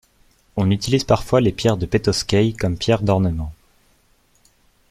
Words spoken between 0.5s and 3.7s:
On utilise parfois les pierres de Petoskey comme pierres d’ornement.